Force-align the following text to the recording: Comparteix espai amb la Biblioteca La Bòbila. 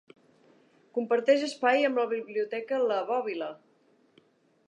Comparteix 0.97 1.43
espai 1.49 1.85
amb 1.89 2.01
la 2.01 2.07
Biblioteca 2.15 2.79
La 2.93 2.99
Bòbila. 3.13 3.51